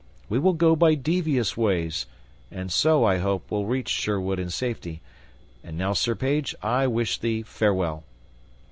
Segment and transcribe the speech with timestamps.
[0.29, 2.07] We will go by devious ways,
[2.49, 4.99] and so, I hope, will reach Sherwood in safety.
[5.63, 8.03] And now, Sir Page, I wish thee farewell."